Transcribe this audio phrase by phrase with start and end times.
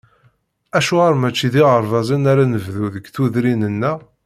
[0.77, 3.97] Acuɣer mačči d iɣerbazen ara nbennu deg tudrin-nneɣ?